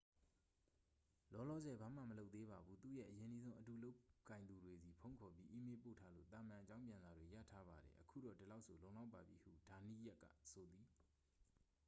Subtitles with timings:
[1.33, 3.97] """လောလောဆယ် ဘာမှမလုပ်သေးပါဘူး။ သူ့ရဲ့ အရင်းနှီးဆုံး အတူလုပ်
[4.29, 10.85] ကိုင်သူတွေဆီ ဖုန်းခေါ်ပြီး အီးမေးလ်ပို့ထားလို့ သာမန်အကြောင်းပြန်စာတွေ ရထားပါတယ်။ အခုတော့ ဒီလောက်ဆို လုံလောက်ပါပြီ။" ဟု ဒါနီးယပ်စ်ကဆိုသည်။